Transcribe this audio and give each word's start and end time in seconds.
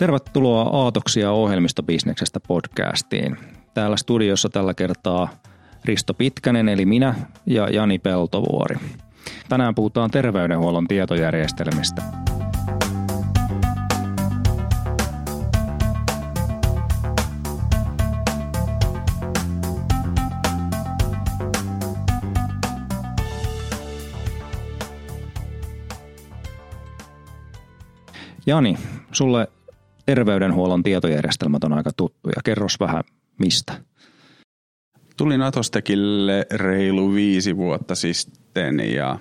Tervetuloa 0.00 0.62
Aatoksia 0.62 1.30
ohjelmistobisneksestä 1.30 2.40
podcastiin. 2.40 3.36
Täällä 3.74 3.96
studiossa 3.96 4.48
tällä 4.48 4.74
kertaa 4.74 5.28
Risto 5.84 6.14
Pitkänen 6.14 6.68
eli 6.68 6.86
minä 6.86 7.14
ja 7.46 7.68
Jani 7.68 7.98
Peltovuori. 7.98 8.76
Tänään 9.48 9.74
puhutaan 9.74 10.10
terveydenhuollon 10.10 10.88
tietojärjestelmistä. 10.88 12.02
Jani, 28.46 28.76
sulle 29.12 29.48
terveydenhuollon 30.10 30.82
tietojärjestelmät 30.82 31.64
on 31.64 31.72
aika 31.72 31.90
tuttuja. 31.96 32.34
Kerros 32.44 32.80
vähän 32.80 33.04
mistä. 33.38 33.72
Tulin 35.16 35.42
Atostekille 35.42 36.46
reilu 36.52 37.14
viisi 37.14 37.56
vuotta 37.56 37.94
sitten 37.94 38.94
ja 38.94 39.18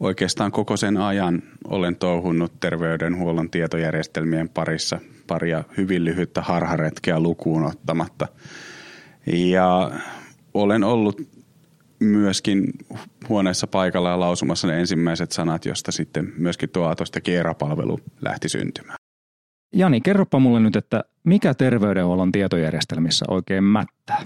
oikeastaan 0.00 0.52
koko 0.52 0.76
sen 0.76 0.96
ajan 0.96 1.42
olen 1.64 1.96
touhunnut 1.96 2.52
terveydenhuollon 2.60 3.50
tietojärjestelmien 3.50 4.48
parissa 4.48 4.98
paria 5.26 5.64
hyvin 5.76 6.04
lyhyttä 6.04 6.42
harharetkeä 6.42 7.20
lukuun 7.20 7.64
ottamatta. 7.66 8.28
Ja 9.26 9.90
olen 10.54 10.84
ollut 10.84 11.28
myöskin 11.98 12.72
huoneessa 13.28 13.66
paikalla 13.66 14.10
ja 14.10 14.20
lausumassa 14.20 14.66
ne 14.68 14.80
ensimmäiset 14.80 15.32
sanat, 15.32 15.64
josta 15.64 15.92
sitten 15.92 16.32
myöskin 16.36 16.70
tuo 16.70 16.86
Atostekki 16.88 17.34
eräpalvelu 17.34 18.00
lähti 18.20 18.48
syntymään. 18.48 18.97
Jani, 19.72 20.00
kerropa 20.00 20.38
mulle 20.38 20.60
nyt, 20.60 20.76
että 20.76 21.04
mikä 21.24 21.54
terveydenhuollon 21.54 22.32
tietojärjestelmissä 22.32 23.24
oikein 23.28 23.64
mättää? 23.64 24.22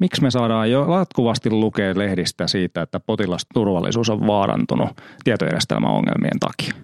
Miksi 0.00 0.22
me 0.22 0.30
saadaan 0.30 0.70
jo 0.70 0.98
jatkuvasti 0.98 1.50
lukea 1.50 1.92
lehdistä 1.96 2.46
siitä, 2.46 2.82
että 2.82 3.00
potilasturvallisuus 3.00 4.10
on 4.10 4.26
vaarantunut 4.26 4.88
tietojärjestelmäongelmien 5.24 6.38
takia? 6.40 6.74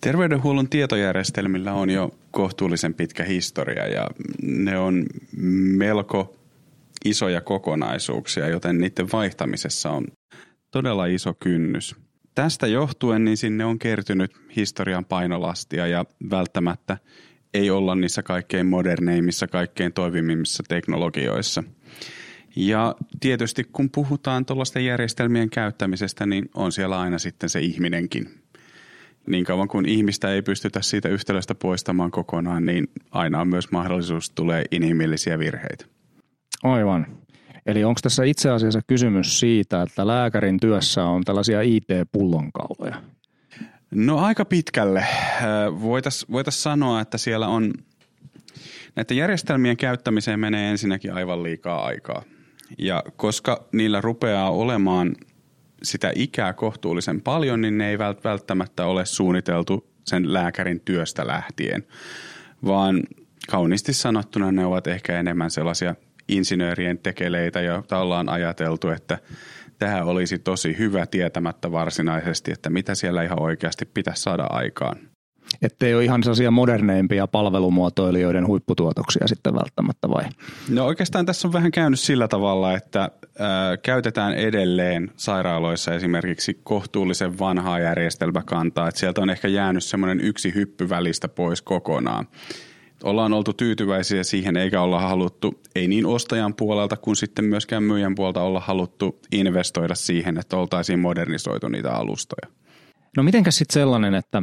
Terveydenhuollon 0.00 0.68
tietojärjestelmillä 0.68 1.72
on 1.72 1.90
jo 1.90 2.10
kohtuullisen 2.30 2.94
pitkä 2.94 3.24
historia 3.24 3.86
ja 3.86 4.06
ne 4.42 4.78
on 4.78 5.04
melko 5.76 6.36
isoja 7.04 7.40
kokonaisuuksia, 7.40 8.48
joten 8.48 8.78
niiden 8.78 9.08
vaihtamisessa 9.12 9.90
on 9.90 10.06
todella 10.70 11.06
iso 11.06 11.34
kynnys 11.34 11.96
tästä 12.34 12.66
johtuen 12.66 13.24
niin 13.24 13.36
sinne 13.36 13.64
on 13.64 13.78
kertynyt 13.78 14.32
historian 14.56 15.04
painolastia 15.04 15.86
ja 15.86 16.04
välttämättä 16.30 16.98
ei 17.54 17.70
olla 17.70 17.94
niissä 17.94 18.22
kaikkein 18.22 18.66
moderneimmissa, 18.66 19.46
kaikkein 19.46 19.92
toimivimmissa 19.92 20.62
teknologioissa. 20.68 21.64
Ja 22.56 22.94
tietysti 23.20 23.64
kun 23.72 23.90
puhutaan 23.90 24.46
tuollaisten 24.46 24.84
järjestelmien 24.84 25.50
käyttämisestä, 25.50 26.26
niin 26.26 26.50
on 26.54 26.72
siellä 26.72 27.00
aina 27.00 27.18
sitten 27.18 27.48
se 27.48 27.60
ihminenkin. 27.60 28.30
Niin 29.26 29.44
kauan 29.44 29.68
kuin 29.68 29.88
ihmistä 29.88 30.30
ei 30.30 30.42
pystytä 30.42 30.82
siitä 30.82 31.08
yhtälöstä 31.08 31.54
poistamaan 31.54 32.10
kokonaan, 32.10 32.66
niin 32.66 32.88
aina 33.10 33.40
on 33.40 33.48
myös 33.48 33.70
mahdollisuus 33.72 34.30
tulee 34.30 34.64
inhimillisiä 34.70 35.38
virheitä. 35.38 35.86
Aivan. 36.62 37.23
Eli 37.66 37.84
onko 37.84 37.98
tässä 38.02 38.24
itse 38.24 38.50
asiassa 38.50 38.80
kysymys 38.86 39.40
siitä, 39.40 39.82
että 39.82 40.06
lääkärin 40.06 40.60
työssä 40.60 41.04
on 41.04 41.24
tällaisia 41.24 41.60
IT-pullonkauloja? 41.60 43.02
No 43.90 44.18
aika 44.18 44.44
pitkälle. 44.44 45.06
Voitaisiin 45.80 46.32
voitais 46.32 46.62
sanoa, 46.62 47.00
että 47.00 47.18
siellä 47.18 47.48
on 47.48 47.72
näiden 48.96 49.16
järjestelmien 49.16 49.76
käyttämiseen 49.76 50.40
menee 50.40 50.70
ensinnäkin 50.70 51.14
aivan 51.14 51.42
liikaa 51.42 51.84
aikaa. 51.84 52.22
Ja 52.78 53.02
koska 53.16 53.68
niillä 53.72 54.00
rupeaa 54.00 54.50
olemaan 54.50 55.16
sitä 55.82 56.12
ikää 56.14 56.52
kohtuullisen 56.52 57.20
paljon, 57.20 57.60
niin 57.60 57.78
ne 57.78 57.90
ei 57.90 57.98
välttämättä 57.98 58.86
ole 58.86 59.06
suunniteltu 59.06 59.90
sen 60.04 60.32
lääkärin 60.32 60.80
työstä 60.80 61.26
lähtien, 61.26 61.86
vaan 62.64 63.02
kauniisti 63.50 63.92
sanottuna 63.92 64.52
ne 64.52 64.66
ovat 64.66 64.86
ehkä 64.86 65.20
enemmän 65.20 65.50
sellaisia 65.50 65.94
insinöörien 66.28 66.98
tekeleitä, 66.98 67.60
joita 67.60 67.98
ollaan 67.98 68.28
ajateltu, 68.28 68.88
että 68.88 69.18
tähän 69.78 70.06
olisi 70.06 70.38
tosi 70.38 70.78
hyvä 70.78 71.06
tietämättä 71.06 71.72
varsinaisesti, 71.72 72.52
että 72.52 72.70
mitä 72.70 72.94
siellä 72.94 73.22
ihan 73.22 73.42
oikeasti 73.42 73.84
pitäisi 73.84 74.22
saada 74.22 74.46
aikaan. 74.50 74.96
Että 75.62 75.86
ei 75.86 75.94
ole 75.94 76.04
ihan 76.04 76.22
sellaisia 76.22 76.50
moderneimpia 76.50 77.26
palvelumuotoilijoiden 77.26 78.46
huipputuotoksia 78.46 79.28
sitten 79.28 79.54
välttämättä 79.54 80.08
vai? 80.08 80.24
No 80.68 80.86
oikeastaan 80.86 81.26
tässä 81.26 81.48
on 81.48 81.52
vähän 81.52 81.70
käynyt 81.70 82.00
sillä 82.00 82.28
tavalla, 82.28 82.74
että 82.74 83.10
ää, 83.38 83.76
käytetään 83.76 84.34
edelleen 84.34 85.10
sairaaloissa 85.16 85.94
esimerkiksi 85.94 86.60
kohtuullisen 86.64 87.38
vanhaa 87.38 87.78
järjestelmäkantaa, 87.78 88.88
että 88.88 89.00
sieltä 89.00 89.20
on 89.20 89.30
ehkä 89.30 89.48
jäänyt 89.48 89.84
semmoinen 89.84 90.20
yksi 90.20 90.54
hyppy 90.54 90.88
välistä 90.88 91.28
pois 91.28 91.62
kokonaan 91.62 92.26
ollaan 93.04 93.32
oltu 93.32 93.52
tyytyväisiä 93.52 94.24
siihen 94.24 94.56
eikä 94.56 94.80
olla 94.80 95.00
haluttu, 95.00 95.60
ei 95.74 95.88
niin 95.88 96.06
ostajan 96.06 96.54
puolelta 96.54 96.96
kuin 96.96 97.16
sitten 97.16 97.44
myöskään 97.44 97.82
myyjän 97.82 98.14
puolelta 98.14 98.42
olla 98.42 98.60
haluttu 98.60 99.20
investoida 99.32 99.94
siihen, 99.94 100.38
että 100.38 100.56
oltaisiin 100.56 100.98
modernisoitu 100.98 101.68
niitä 101.68 101.92
alustoja. 101.92 102.54
No 103.16 103.22
mitenkäs 103.22 103.56
sitten 103.56 103.74
sellainen, 103.74 104.14
että 104.14 104.42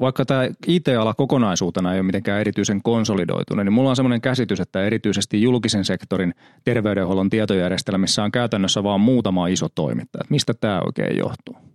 vaikka 0.00 0.24
tämä 0.24 0.48
IT-ala 0.66 1.14
kokonaisuutena 1.14 1.92
ei 1.92 2.00
ole 2.00 2.06
mitenkään 2.06 2.40
erityisen 2.40 2.82
konsolidoitunut, 2.82 3.64
niin 3.64 3.72
mulla 3.72 3.90
on 3.90 3.96
semmoinen 3.96 4.20
käsitys, 4.20 4.60
että 4.60 4.84
erityisesti 4.84 5.42
julkisen 5.42 5.84
sektorin 5.84 6.34
terveydenhuollon 6.64 7.30
tietojärjestelmissä 7.30 8.24
on 8.24 8.32
käytännössä 8.32 8.82
vain 8.82 9.00
muutama 9.00 9.48
iso 9.48 9.68
toimittaja. 9.68 10.24
Mistä 10.30 10.54
tämä 10.54 10.80
oikein 10.86 11.18
johtuu? 11.18 11.65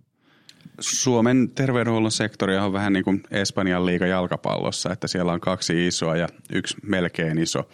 Suomen 0.82 1.50
terveydenhuollon 1.54 2.12
sektori 2.12 2.56
on 2.56 2.72
vähän 2.72 2.92
niin 2.92 3.04
kuin 3.04 3.22
Espanjan 3.30 3.86
liiga 3.86 4.06
jalkapallossa, 4.06 4.92
että 4.92 5.08
siellä 5.08 5.32
on 5.32 5.40
kaksi 5.40 5.86
isoa 5.86 6.16
ja 6.16 6.28
yksi 6.52 6.76
melkein 6.82 7.38
iso. 7.38 7.68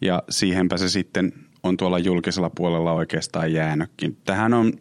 Ja 0.00 0.22
siihenpä 0.30 0.76
se 0.76 0.88
sitten 0.88 1.32
on 1.62 1.76
tuolla 1.76 1.98
julkisella 1.98 2.50
puolella 2.50 2.92
oikeastaan 2.92 3.52
jäänytkin. 3.52 4.16
Tähän 4.24 4.54
on 4.54 4.72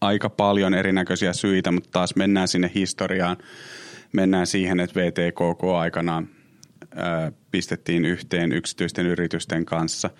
aika 0.00 0.30
paljon 0.30 0.74
erinäköisiä 0.74 1.32
syitä, 1.32 1.72
mutta 1.72 1.90
taas 1.92 2.16
mennään 2.16 2.48
sinne 2.48 2.70
historiaan. 2.74 3.36
Mennään 4.12 4.46
siihen, 4.46 4.80
että 4.80 5.00
VTKK 5.00 5.64
aikanaan 5.78 6.28
pistettiin 7.50 8.04
yhteen 8.04 8.52
yksityisten 8.52 9.06
yritysten 9.06 9.64
kanssa, 9.64 10.10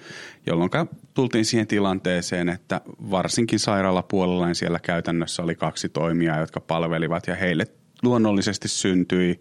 jolloin 0.46 0.70
tultiin 1.14 1.44
siihen 1.44 1.66
tilanteeseen, 1.66 2.48
että 2.48 2.80
varsinkin 3.10 3.58
sairaalapuolella 3.58 4.46
niin 4.46 4.54
siellä 4.54 4.78
käytännössä 4.78 5.42
oli 5.42 5.54
kaksi 5.54 5.88
toimijaa, 5.88 6.40
jotka 6.40 6.60
palvelivat 6.60 7.26
ja 7.26 7.34
heille 7.34 7.66
luonnollisesti 8.02 8.68
syntyi 8.68 9.40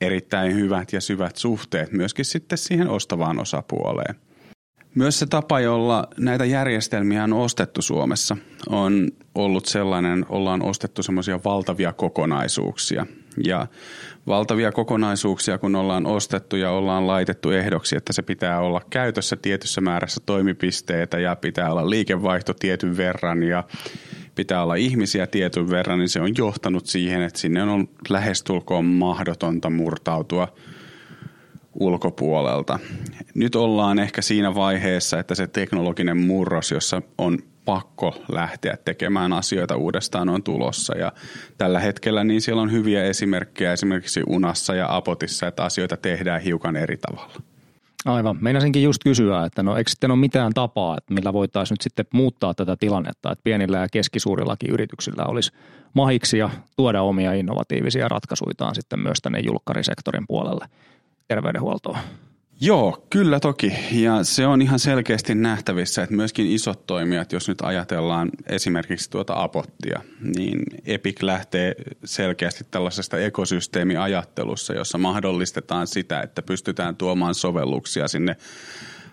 erittäin 0.00 0.54
hyvät 0.54 0.92
ja 0.92 1.00
syvät 1.00 1.36
suhteet 1.36 1.92
myöskin 1.92 2.24
sitten 2.24 2.58
siihen 2.58 2.88
ostavaan 2.88 3.38
osapuoleen. 3.38 4.14
Myös 4.94 5.18
se 5.18 5.26
tapa, 5.26 5.60
jolla 5.60 6.08
näitä 6.18 6.44
järjestelmiä 6.44 7.24
on 7.24 7.32
ostettu 7.32 7.82
Suomessa, 7.82 8.36
on 8.68 9.08
ollut 9.34 9.66
sellainen, 9.66 10.26
ollaan 10.28 10.62
ostettu 10.62 11.02
semmoisia 11.02 11.40
valtavia 11.44 11.92
kokonaisuuksia. 11.92 13.06
Ja 13.44 13.66
valtavia 14.26 14.72
kokonaisuuksia, 14.72 15.58
kun 15.58 15.76
ollaan 15.76 16.06
ostettu 16.06 16.56
ja 16.56 16.70
ollaan 16.70 17.06
laitettu 17.06 17.50
ehdoksi, 17.50 17.96
että 17.96 18.12
se 18.12 18.22
pitää 18.22 18.60
olla 18.60 18.80
käytössä 18.90 19.36
tietyssä 19.36 19.80
määrässä 19.80 20.20
toimipisteitä 20.26 21.18
ja 21.18 21.36
pitää 21.36 21.72
olla 21.72 21.90
liikevaihto 21.90 22.54
tietyn 22.54 22.96
verran 22.96 23.42
ja 23.42 23.64
pitää 24.34 24.62
olla 24.62 24.74
ihmisiä 24.74 25.26
tietyn 25.26 25.70
verran, 25.70 25.98
niin 25.98 26.08
se 26.08 26.20
on 26.20 26.32
johtanut 26.38 26.86
siihen, 26.86 27.22
että 27.22 27.38
sinne 27.38 27.62
on 27.62 27.88
lähestulkoon 28.08 28.84
mahdotonta 28.84 29.70
murtautua 29.70 30.48
ulkopuolelta. 31.80 32.78
Nyt 33.34 33.54
ollaan 33.54 33.98
ehkä 33.98 34.22
siinä 34.22 34.54
vaiheessa, 34.54 35.18
että 35.18 35.34
se 35.34 35.46
teknologinen 35.46 36.16
murros, 36.16 36.70
jossa 36.70 37.02
on 37.18 37.38
pakko 37.64 38.14
lähteä 38.32 38.76
tekemään 38.84 39.32
asioita 39.32 39.76
uudestaan 39.76 40.28
on 40.28 40.42
tulossa. 40.42 40.98
Ja 40.98 41.12
tällä 41.58 41.80
hetkellä 41.80 42.24
niin 42.24 42.40
siellä 42.40 42.62
on 42.62 42.72
hyviä 42.72 43.04
esimerkkejä 43.04 43.72
esimerkiksi 43.72 44.22
Unassa 44.26 44.74
ja 44.74 44.96
Apotissa, 44.96 45.46
että 45.46 45.64
asioita 45.64 45.96
tehdään 45.96 46.40
hiukan 46.40 46.76
eri 46.76 46.96
tavalla. 46.96 47.40
Aivan. 48.04 48.38
Meinasinkin 48.40 48.82
just 48.82 49.04
kysyä, 49.04 49.44
että 49.44 49.62
no 49.62 49.76
eikö 49.76 49.90
sitten 49.90 50.10
ole 50.10 50.18
mitään 50.18 50.52
tapaa, 50.54 50.96
että 50.98 51.14
millä 51.14 51.32
voitaisiin 51.32 51.74
nyt 51.74 51.80
sitten 51.80 52.06
muuttaa 52.12 52.54
tätä 52.54 52.76
tilannetta, 52.80 53.32
että 53.32 53.42
pienillä 53.44 53.78
ja 53.78 53.86
keskisuurillakin 53.92 54.70
yrityksillä 54.70 55.24
olisi 55.24 55.52
mahiksia 55.94 56.50
tuoda 56.76 57.02
omia 57.02 57.32
innovatiivisia 57.32 58.08
ratkaisuitaan 58.08 58.74
sitten 58.74 59.00
myös 59.00 59.18
tänne 59.22 59.40
julkkarisektorin 59.40 60.24
puolelle 60.28 60.66
terveydenhuoltoon? 61.28 61.98
Joo, 62.60 63.06
kyllä 63.10 63.40
toki. 63.40 63.72
Ja 63.92 64.24
se 64.24 64.46
on 64.46 64.62
ihan 64.62 64.78
selkeästi 64.78 65.34
nähtävissä, 65.34 66.02
että 66.02 66.14
myöskin 66.14 66.46
isot 66.46 66.86
toimijat, 66.86 67.32
jos 67.32 67.48
nyt 67.48 67.60
ajatellaan 67.62 68.30
esimerkiksi 68.46 69.10
tuota 69.10 69.42
Apottia, 69.42 70.00
niin 70.36 70.62
Epic 70.86 71.22
lähtee 71.22 71.74
selkeästi 72.04 72.64
tällaisesta 72.70 73.18
ekosysteemiajattelussa, 73.18 74.74
jossa 74.74 74.98
mahdollistetaan 74.98 75.86
sitä, 75.86 76.20
että 76.20 76.42
pystytään 76.42 76.96
tuomaan 76.96 77.34
sovelluksia 77.34 78.08
sinne 78.08 78.36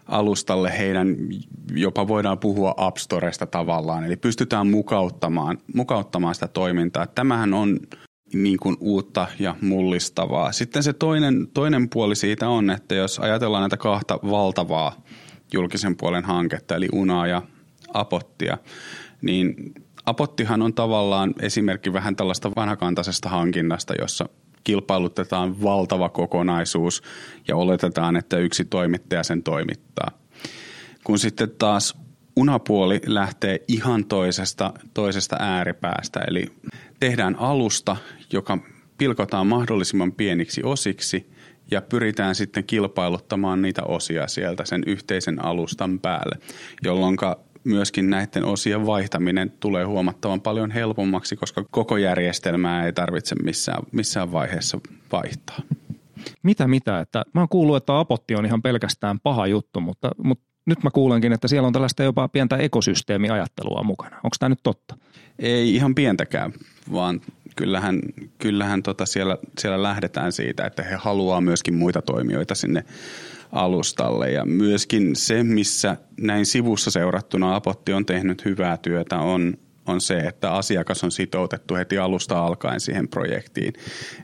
alustalle 0.05 0.77
heidän, 0.77 1.15
jopa 1.73 2.07
voidaan 2.07 2.39
puhua 2.39 2.73
App 2.77 2.97
Storesta 2.97 3.45
tavallaan, 3.45 4.03
eli 4.03 4.15
pystytään 4.15 4.67
mukauttamaan, 4.67 5.57
mukauttamaan 5.73 6.35
sitä 6.35 6.47
toimintaa. 6.47 7.07
Tämähän 7.07 7.53
on 7.53 7.79
niin 8.33 8.57
kuin 8.59 8.77
uutta 8.79 9.27
ja 9.39 9.55
mullistavaa. 9.61 10.51
Sitten 10.51 10.83
se 10.83 10.93
toinen, 10.93 11.47
toinen 11.53 11.89
puoli 11.89 12.15
siitä 12.15 12.49
on, 12.49 12.69
että 12.69 12.95
jos 12.95 13.19
ajatellaan 13.19 13.61
näitä 13.61 13.77
kahta 13.77 14.19
valtavaa 14.29 15.03
julkisen 15.53 15.97
puolen 15.97 16.23
hanketta, 16.23 16.75
eli 16.75 16.89
Unaa 16.93 17.27
ja 17.27 17.41
Apottia, 17.93 18.57
niin 19.21 19.73
Apottihan 20.05 20.61
on 20.61 20.73
tavallaan 20.73 21.33
esimerkki 21.41 21.93
vähän 21.93 22.15
tällaista 22.15 22.51
vanhakantaisesta 22.55 23.29
hankinnasta, 23.29 23.93
jossa 23.99 24.29
kilpailutetaan 24.63 25.61
valtava 25.61 26.09
kokonaisuus 26.09 27.03
ja 27.47 27.55
oletetaan, 27.55 28.15
että 28.15 28.37
yksi 28.37 28.65
toimittaja 28.65 29.23
sen 29.23 29.43
toimittaa. 29.43 30.11
Kun 31.03 31.19
sitten 31.19 31.51
taas 31.59 32.04
unapuoli 32.39 33.01
lähtee 33.05 33.59
ihan 33.67 34.05
toisesta, 34.05 34.73
toisesta 34.93 35.35
ääripäästä, 35.39 36.19
eli 36.27 36.45
tehdään 36.99 37.35
alusta, 37.35 37.97
joka 38.33 38.57
pilkotaan 38.97 39.47
mahdollisimman 39.47 40.11
pieniksi 40.11 40.63
osiksi 40.63 41.31
ja 41.71 41.81
pyritään 41.81 42.35
sitten 42.35 42.63
kilpailuttamaan 42.63 43.61
niitä 43.61 43.83
osia 43.83 44.27
sieltä 44.27 44.65
sen 44.65 44.83
yhteisen 44.87 45.45
alustan 45.45 45.99
päälle, 45.99 46.37
jolloin 46.83 47.17
myöskin 47.63 48.09
näiden 48.09 48.45
osien 48.45 48.85
vaihtaminen 48.85 49.53
tulee 49.59 49.83
huomattavan 49.83 50.41
paljon 50.41 50.71
helpommaksi, 50.71 51.35
koska 51.35 51.65
koko 51.71 51.97
järjestelmää 51.97 52.85
ei 52.85 52.93
tarvitse 52.93 53.35
missään, 53.35 53.83
missään 53.91 54.31
vaiheessa 54.31 54.79
vaihtaa. 55.11 55.59
Mitä 56.43 56.67
mitä? 56.67 56.99
Että 56.99 57.23
mä 57.33 57.41
oon 57.41 57.49
kuullut, 57.49 57.75
että 57.75 57.99
Apotti 57.99 58.35
on 58.35 58.45
ihan 58.45 58.61
pelkästään 58.61 59.19
paha 59.19 59.47
juttu, 59.47 59.79
mutta, 59.79 60.11
mutta 60.23 60.45
nyt 60.65 60.83
mä 60.83 60.89
kuulenkin, 60.91 61.33
että 61.33 61.47
siellä 61.47 61.67
on 61.67 61.73
tällaista 61.73 62.03
jopa 62.03 62.27
pientä 62.27 62.57
ekosysteemiajattelua 62.57 63.83
mukana. 63.83 64.15
Onko 64.15 64.35
tämä 64.39 64.49
nyt 64.49 64.63
totta? 64.63 64.97
Ei 65.39 65.75
ihan 65.75 65.95
pientäkään, 65.95 66.53
vaan 66.93 67.21
kyllähän, 67.55 67.99
kyllähän 68.37 68.83
tota 68.83 69.05
siellä, 69.05 69.37
siellä 69.59 69.83
lähdetään 69.83 70.31
siitä, 70.31 70.65
että 70.65 70.83
he 70.83 70.95
haluaa 70.95 71.41
myöskin 71.41 71.73
muita 71.73 72.01
toimijoita 72.01 72.55
sinne 72.55 72.83
alustalle. 73.51 74.31
Ja 74.31 74.45
myöskin 74.45 75.15
se, 75.15 75.43
missä 75.43 75.97
näin 76.21 76.45
sivussa 76.45 76.91
seurattuna 76.91 77.55
Apotti 77.55 77.93
on 77.93 78.05
tehnyt 78.05 78.45
hyvää 78.45 78.77
työtä, 78.77 79.19
on, 79.19 79.57
on 79.87 80.01
se, 80.01 80.17
että 80.17 80.51
asiakas 80.51 81.03
on 81.03 81.11
sitoutettu 81.11 81.75
heti 81.75 81.97
alusta 81.97 82.45
alkaen 82.45 82.79
siihen 82.79 83.07
projektiin. 83.07 83.73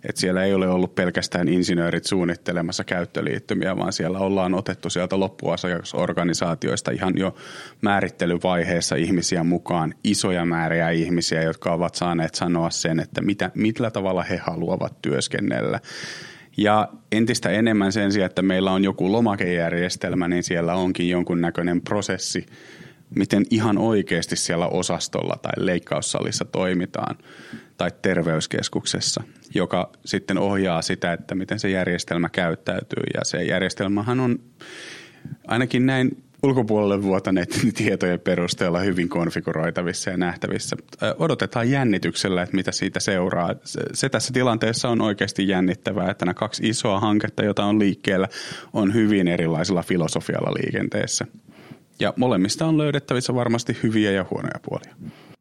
Et 0.09 0.17
siellä 0.17 0.43
ei 0.43 0.53
ole 0.53 0.67
ollut 0.67 0.95
pelkästään 0.95 1.47
insinöörit 1.47 2.05
suunnittelemassa 2.05 2.83
käyttöliittymiä, 2.83 3.77
vaan 3.77 3.93
siellä 3.93 4.19
ollaan 4.19 4.53
otettu 4.53 4.89
sieltä 4.89 5.19
loppuasiakasorganisaatioista 5.19 6.91
ihan 6.91 7.13
jo 7.17 7.35
määrittelyvaiheessa 7.81 8.95
ihmisiä 8.95 9.43
mukaan, 9.43 9.93
isoja 10.03 10.45
määriä 10.45 10.89
ihmisiä, 10.89 11.41
jotka 11.41 11.73
ovat 11.73 11.95
saaneet 11.95 12.35
sanoa 12.35 12.69
sen, 12.69 12.99
että 12.99 13.21
mitä, 13.21 13.51
millä 13.55 13.91
tavalla 13.91 14.23
he 14.23 14.37
haluavat 14.37 15.01
työskennellä. 15.01 15.79
Ja 16.57 16.89
entistä 17.11 17.49
enemmän 17.49 17.91
sen 17.91 18.11
sijaan, 18.11 18.25
että 18.25 18.41
meillä 18.41 18.71
on 18.71 18.83
joku 18.83 19.11
lomakejärjestelmä, 19.11 20.27
niin 20.27 20.43
siellä 20.43 20.73
onkin 20.73 21.09
jonkunnäköinen 21.09 21.81
prosessi, 21.81 22.45
miten 23.15 23.45
ihan 23.49 23.77
oikeasti 23.77 24.35
siellä 24.35 24.67
osastolla 24.67 25.35
tai 25.41 25.53
leikkaussalissa 25.57 26.45
toimitaan 26.45 27.17
tai 27.77 27.91
terveyskeskuksessa, 28.01 29.23
joka 29.55 29.91
sitten 30.05 30.37
ohjaa 30.37 30.81
sitä, 30.81 31.13
että 31.13 31.35
miten 31.35 31.59
se 31.59 31.69
järjestelmä 31.69 32.29
käyttäytyy. 32.29 33.03
Ja 33.13 33.21
se 33.23 33.43
järjestelmähän 33.43 34.19
on 34.19 34.39
ainakin 35.47 35.85
näin 35.85 36.23
ulkopuolelle 36.43 37.03
vuotaneiden 37.03 37.73
tietojen 37.77 38.19
perusteella 38.19 38.79
hyvin 38.79 39.09
konfiguroitavissa 39.09 40.09
ja 40.09 40.17
nähtävissä. 40.17 40.75
Odotetaan 41.17 41.69
jännityksellä, 41.69 42.41
että 42.41 42.55
mitä 42.55 42.71
siitä 42.71 42.99
seuraa. 42.99 43.55
Se 43.93 44.09
tässä 44.09 44.33
tilanteessa 44.33 44.89
on 44.89 45.01
oikeasti 45.01 45.47
jännittävää, 45.47 46.11
että 46.11 46.25
nämä 46.25 46.33
kaksi 46.33 46.69
isoa 46.69 46.99
hanketta, 46.99 47.43
joita 47.43 47.65
on 47.65 47.79
liikkeellä, 47.79 48.27
on 48.73 48.93
hyvin 48.93 49.27
erilaisella 49.27 49.83
filosofialla 49.83 50.51
liikenteessä. 50.51 51.25
Ja 51.99 52.13
molemmista 52.17 52.65
on 52.65 52.77
löydettävissä 52.77 53.35
varmasti 53.35 53.77
hyviä 53.83 54.11
ja 54.11 54.25
huonoja 54.31 54.59
puolia. 54.69 54.95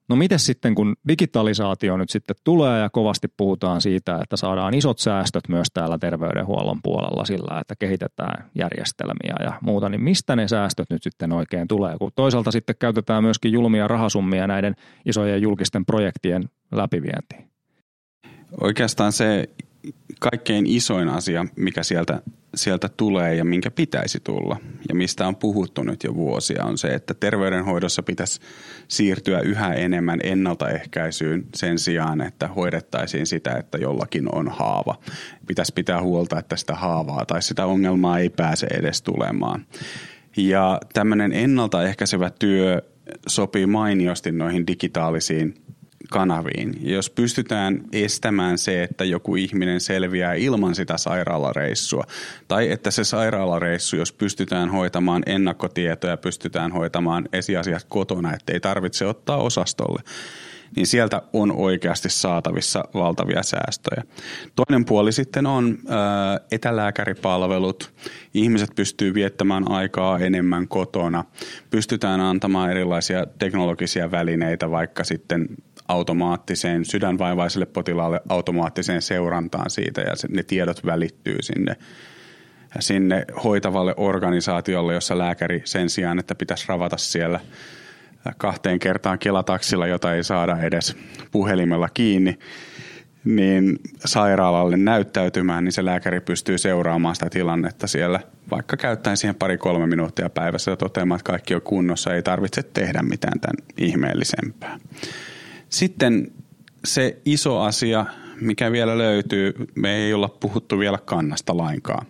No 0.08 0.16
miten 0.16 0.38
sitten, 0.38 0.74
kun 0.74 0.96
digitalisaatio 1.08 1.96
nyt 1.96 2.10
sitten 2.10 2.36
tulee 2.44 2.80
ja 2.80 2.90
kovasti 2.90 3.28
puhutaan 3.36 3.80
siitä, 3.80 4.18
että 4.22 4.36
saadaan 4.36 4.74
isot 4.74 4.98
säästöt 4.98 5.48
myös 5.48 5.66
täällä 5.74 5.98
terveydenhuollon 5.98 6.80
puolella 6.82 7.24
sillä, 7.24 7.60
että 7.60 7.74
kehitetään 7.78 8.50
järjestelmiä 8.54 9.34
ja 9.40 9.52
muuta, 9.60 9.88
niin 9.88 10.02
mistä 10.02 10.36
ne 10.36 10.48
säästöt 10.48 10.90
nyt 10.90 11.02
sitten 11.02 11.32
oikein 11.32 11.68
tulee? 11.68 11.98
Kun 11.98 12.10
toisaalta 12.14 12.50
sitten 12.50 12.76
käytetään 12.78 13.24
myöskin 13.24 13.52
julmia 13.52 13.88
rahasummia 13.88 14.46
näiden 14.46 14.74
isojen 15.06 15.42
julkisten 15.42 15.86
projektien 15.86 16.48
läpivientiin. 16.72 17.50
Oikeastaan 18.60 19.12
se 19.12 19.48
kaikkein 20.20 20.66
isoin 20.66 21.08
asia, 21.08 21.46
mikä 21.56 21.82
sieltä, 21.82 22.22
sieltä 22.54 22.88
tulee 22.88 23.34
ja 23.34 23.44
minkä 23.44 23.70
pitäisi 23.70 24.20
tulla 24.24 24.56
ja 24.88 24.94
mistä 24.94 25.26
on 25.26 25.36
puhuttu 25.36 25.82
nyt 25.82 26.04
jo 26.04 26.14
vuosia 26.14 26.64
on 26.64 26.78
se, 26.78 26.88
että 26.88 27.14
terveydenhoidossa 27.14 28.02
pitäisi 28.02 28.40
siirtyä 28.88 29.40
yhä 29.40 29.74
enemmän 29.74 30.20
ennaltaehkäisyyn 30.22 31.44
sen 31.54 31.78
sijaan, 31.78 32.20
että 32.20 32.48
hoidettaisiin 32.48 33.26
sitä, 33.26 33.52
että 33.52 33.78
jollakin 33.78 34.34
on 34.34 34.48
haava. 34.48 34.98
Pitäisi 35.46 35.72
pitää 35.74 36.02
huolta, 36.02 36.38
että 36.38 36.56
sitä 36.56 36.74
haavaa 36.74 37.26
tai 37.26 37.42
sitä 37.42 37.66
ongelmaa 37.66 38.18
ei 38.18 38.30
pääse 38.30 38.66
edes 38.66 39.02
tulemaan. 39.02 39.66
Ja 40.36 40.80
tämmöinen 40.92 41.32
ennaltaehkäisevä 41.32 42.30
työ 42.38 42.82
sopii 43.26 43.66
mainiosti 43.66 44.32
noihin 44.32 44.66
digitaalisiin 44.66 45.54
kanaviin. 46.10 46.74
Jos 46.82 47.10
pystytään 47.10 47.80
estämään 47.92 48.58
se, 48.58 48.82
että 48.82 49.04
joku 49.04 49.36
ihminen 49.36 49.80
selviää 49.80 50.34
ilman 50.34 50.74
sitä 50.74 50.96
sairaalareissua, 50.96 52.04
tai 52.48 52.70
että 52.70 52.90
se 52.90 53.04
sairaalareissu, 53.04 53.96
jos 53.96 54.12
pystytään 54.12 54.70
hoitamaan 54.70 55.22
ennakkotietoja, 55.26 56.16
pystytään 56.16 56.72
hoitamaan 56.72 57.28
esiasiat 57.32 57.86
kotona, 57.88 58.34
ettei 58.34 58.60
tarvitse 58.60 59.06
ottaa 59.06 59.36
osastolle, 59.36 60.02
niin 60.76 60.86
sieltä 60.86 61.22
on 61.32 61.52
oikeasti 61.52 62.08
saatavissa 62.08 62.84
valtavia 62.94 63.42
säästöjä. 63.42 64.02
Toinen 64.56 64.84
puoli 64.84 65.12
sitten 65.12 65.46
on 65.46 65.78
ää, 65.88 66.40
etälääkäripalvelut. 66.52 67.92
Ihmiset 68.34 68.70
pystyy 68.76 69.14
viettämään 69.14 69.70
aikaa 69.70 70.18
enemmän 70.18 70.68
kotona. 70.68 71.24
Pystytään 71.70 72.20
antamaan 72.20 72.70
erilaisia 72.70 73.26
teknologisia 73.38 74.10
välineitä, 74.10 74.70
vaikka 74.70 75.04
sitten 75.04 75.48
automaattiseen 75.90 76.84
sydänvaivaiselle 76.84 77.66
potilaalle 77.66 78.20
automaattiseen 78.28 79.02
seurantaan 79.02 79.70
siitä 79.70 80.00
ja 80.00 80.14
ne 80.28 80.42
tiedot 80.42 80.86
välittyy 80.86 81.36
sinne 81.40 81.76
sinne 82.80 83.24
hoitavalle 83.44 83.94
organisaatiolle, 83.96 84.94
jossa 84.94 85.18
lääkäri 85.18 85.62
sen 85.64 85.90
sijaan, 85.90 86.18
että 86.18 86.34
pitäisi 86.34 86.64
ravata 86.68 86.96
siellä 86.96 87.40
kahteen 88.36 88.78
kertaan 88.78 89.18
kelataksilla, 89.18 89.86
jota 89.86 90.14
ei 90.14 90.24
saada 90.24 90.58
edes 90.62 90.96
puhelimella 91.32 91.88
kiinni, 91.88 92.38
niin 93.24 93.78
sairaalalle 94.04 94.76
näyttäytymään, 94.76 95.64
niin 95.64 95.72
se 95.72 95.84
lääkäri 95.84 96.20
pystyy 96.20 96.58
seuraamaan 96.58 97.14
sitä 97.14 97.30
tilannetta 97.30 97.86
siellä, 97.86 98.20
vaikka 98.50 98.76
käyttäen 98.76 99.16
siihen 99.16 99.34
pari-kolme 99.34 99.86
minuuttia 99.86 100.30
päivässä 100.30 100.70
ja 100.70 100.76
toteamaan, 100.76 101.20
että 101.20 101.32
kaikki 101.32 101.54
on 101.54 101.62
kunnossa, 101.62 102.14
ei 102.14 102.22
tarvitse 102.22 102.62
tehdä 102.62 103.02
mitään 103.02 103.40
tämän 103.40 103.56
ihmeellisempää. 103.78 104.78
Sitten 105.70 106.32
se 106.84 107.18
iso 107.24 107.60
asia, 107.60 108.06
mikä 108.40 108.72
vielä 108.72 108.98
löytyy, 108.98 109.54
me 109.74 109.96
ei 109.96 110.14
olla 110.14 110.28
puhuttu 110.28 110.78
vielä 110.78 110.98
kannasta 110.98 111.56
lainkaan. 111.56 112.06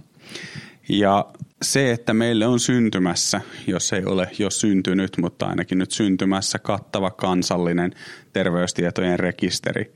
Ja 0.89 1.27
se, 1.63 1.93
että 1.93 2.15
meille 2.15 2.47
on 2.47 2.61
syntymässä, 2.61 3.41
jos 3.67 3.93
ei 3.93 4.05
ole 4.05 4.31
jo 4.39 4.51
syntynyt, 4.51 5.19
mutta 5.19 5.47
ainakin 5.47 5.79
nyt 5.79 5.91
syntymässä 5.91 6.59
kattava 6.59 7.11
kansallinen 7.11 7.93
terveystietojen 8.33 9.19
rekisteri. 9.19 9.95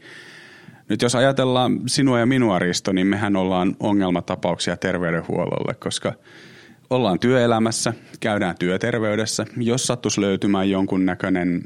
Nyt 0.88 1.02
jos 1.02 1.14
ajatellaan 1.14 1.80
sinua 1.86 2.18
ja 2.18 2.26
minua, 2.26 2.58
Risto, 2.58 2.92
niin 2.92 3.06
mehän 3.06 3.36
ollaan 3.36 3.76
ongelmatapauksia 3.80 4.76
terveydenhuollolle, 4.76 5.74
koska 5.74 6.12
ollaan 6.90 7.18
työelämässä, 7.18 7.92
käydään 8.20 8.54
työterveydessä. 8.58 9.46
Jos 9.56 9.86
sattuisi 9.86 10.20
löytymään 10.20 10.70
jonkunnäköinen 10.70 11.60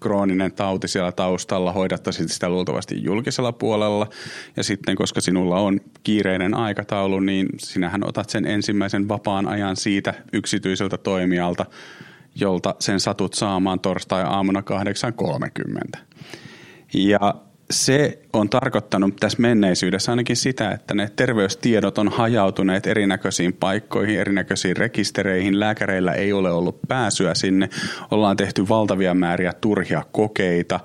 krooninen 0.00 0.52
tauti 0.52 0.88
siellä 0.88 1.12
taustalla, 1.12 1.72
hoidattaisit 1.72 2.30
sitä 2.30 2.48
luultavasti 2.48 3.04
julkisella 3.04 3.52
puolella. 3.52 4.06
Ja 4.56 4.64
sitten, 4.64 4.96
koska 4.96 5.20
sinulla 5.20 5.60
on 5.60 5.80
kiireinen 6.02 6.54
aikataulu, 6.54 7.20
niin 7.20 7.48
sinähän 7.58 8.08
otat 8.08 8.30
sen 8.30 8.46
ensimmäisen 8.46 9.08
vapaan 9.08 9.48
ajan 9.48 9.76
siitä 9.76 10.14
yksityiseltä 10.32 10.98
toimijalta, 10.98 11.66
jolta 12.34 12.74
sen 12.78 13.00
satut 13.00 13.34
saamaan 13.34 13.80
torstai-aamuna 13.80 14.62
8.30. 15.94 15.98
Ja 16.94 17.34
se 17.70 18.18
on 18.32 18.50
tarkoittanut 18.50 19.16
tässä 19.16 19.38
menneisyydessä 19.40 20.12
ainakin 20.12 20.36
sitä, 20.36 20.70
että 20.70 20.94
ne 20.94 21.10
terveystiedot 21.16 21.98
on 21.98 22.08
hajautuneet 22.08 22.86
erinäköisiin 22.86 23.52
paikkoihin, 23.52 24.20
erinäköisiin 24.20 24.76
rekistereihin. 24.76 25.60
Lääkäreillä 25.60 26.12
ei 26.12 26.32
ole 26.32 26.52
ollut 26.52 26.78
pääsyä 26.88 27.34
sinne. 27.34 27.68
Ollaan 28.10 28.36
tehty 28.36 28.68
valtavia 28.68 29.14
määriä 29.14 29.52
turhia 29.60 30.02
kokeita. 30.12 30.80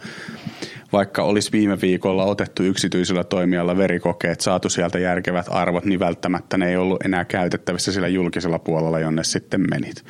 Vaikka 0.93 1.23
olisi 1.23 1.51
viime 1.51 1.81
viikolla 1.81 2.25
otettu 2.25 2.63
yksityisellä 2.63 3.23
toimijalla 3.23 3.77
verikokeet, 3.77 4.41
saatu 4.41 4.69
sieltä 4.69 4.99
järkevät 4.99 5.45
arvot, 5.49 5.85
niin 5.85 5.99
välttämättä 5.99 6.57
ne 6.57 6.69
ei 6.69 6.77
ollut 6.77 7.05
enää 7.05 7.25
käytettävissä 7.25 7.91
sillä 7.91 8.07
julkisella 8.07 8.59
puolella, 8.59 8.99
jonne 8.99 9.23
sitten 9.23 9.61
menit. 9.69 10.03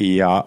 Ja 0.00 0.44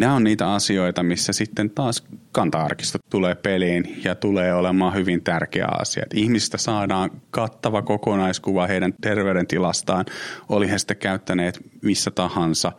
nämä 0.00 0.14
on 0.14 0.24
niitä 0.24 0.52
asioita, 0.52 1.02
missä 1.02 1.32
sitten 1.32 1.70
taas 1.70 2.04
kanta-arkisto 2.32 2.98
tulee 3.10 3.34
peliin 3.34 4.00
ja 4.04 4.14
tulee 4.14 4.54
olemaan 4.54 4.94
hyvin 4.94 5.22
tärkeä 5.22 5.66
asia. 5.80 6.02
Että 6.02 6.20
ihmistä 6.20 6.58
saadaan 6.58 7.10
kattava 7.30 7.82
kokonaiskuva 7.82 8.66
heidän 8.66 8.94
terveydentilastaan, 9.00 10.04
oli 10.48 10.70
he 10.70 10.78
sitten 10.78 10.96
käyttäneet 10.96 11.60
missä 11.82 12.10
tahansa 12.10 12.72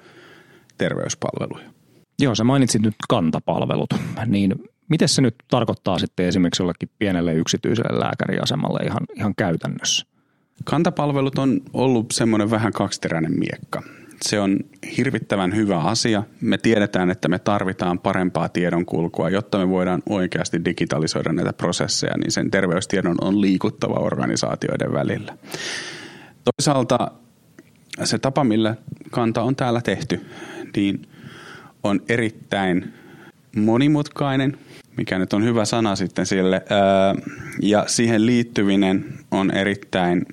terveyspalveluja. 0.77 1.69
Joo, 2.19 2.35
sä 2.35 2.43
mainitsit 2.43 2.81
nyt 2.81 2.95
kantapalvelut, 3.09 3.93
niin 4.25 4.55
miten 4.89 5.09
se 5.09 5.21
nyt 5.21 5.35
tarkoittaa 5.47 5.99
sitten 5.99 6.25
esimerkiksi 6.25 6.61
jollekin 6.63 6.89
pienelle 6.99 7.33
yksityiselle 7.33 7.99
lääkäriasemalle 7.99 8.79
ihan, 8.85 9.01
ihan 9.15 9.33
käytännössä? 9.37 10.05
Kantapalvelut 10.63 11.37
on 11.37 11.61
ollut 11.73 12.11
semmoinen 12.11 12.51
vähän 12.51 12.73
kaksiteräinen 12.73 13.39
miekka. 13.39 13.83
Se 14.21 14.39
on 14.39 14.59
hirvittävän 14.97 15.55
hyvä 15.55 15.79
asia. 15.79 16.23
Me 16.41 16.57
tiedetään, 16.57 17.09
että 17.09 17.27
me 17.27 17.39
tarvitaan 17.39 17.99
parempaa 17.99 18.49
tiedonkulkua, 18.49 19.29
jotta 19.29 19.57
me 19.57 19.69
voidaan 19.69 20.03
oikeasti 20.09 20.65
digitalisoida 20.65 21.33
näitä 21.33 21.53
prosesseja, 21.53 22.17
niin 22.17 22.31
sen 22.31 22.51
terveystiedon 22.51 23.15
on 23.21 23.41
liikuttava 23.41 23.93
organisaatioiden 23.93 24.93
välillä. 24.93 25.37
Toisaalta 26.57 27.11
se 28.03 28.19
tapa, 28.19 28.43
millä 28.43 28.75
kanta 29.11 29.41
on 29.41 29.55
täällä 29.55 29.81
tehty, 29.81 30.25
niin 30.75 31.07
on 31.83 32.01
erittäin 32.09 32.93
monimutkainen, 33.55 34.57
mikä 34.97 35.19
nyt 35.19 35.33
on 35.33 35.43
hyvä 35.43 35.65
sana 35.65 35.95
sitten 35.95 36.25
sille, 36.25 36.61
ja 37.61 37.83
siihen 37.87 38.25
liittyvinen 38.25 39.05
on 39.31 39.51
erittäin 39.51 40.25